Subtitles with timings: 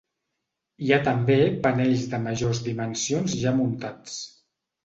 [0.85, 1.35] Hi ha també
[1.67, 4.21] panells de majors dimensions ja muntats.